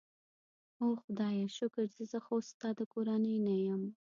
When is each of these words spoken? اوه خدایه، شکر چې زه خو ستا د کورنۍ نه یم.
اوه 0.81 0.97
خدایه، 1.03 1.45
شکر 1.57 1.83
چې 1.93 2.01
زه 2.11 2.19
خو 2.25 2.35
ستا 2.49 2.69
د 2.79 2.81
کورنۍ 2.93 3.35
نه 3.47 3.53
یم. 3.65 3.81